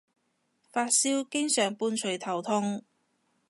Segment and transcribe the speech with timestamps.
[0.71, 2.83] 發燒經常伴隨頭痛